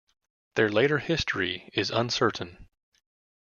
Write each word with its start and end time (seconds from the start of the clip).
Their 0.55 0.67
later 0.69 0.97
history 0.97 1.69
is 1.73 1.91
uncertain. 1.91 2.67